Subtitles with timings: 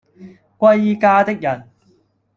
[0.57, 1.69] 歸家的人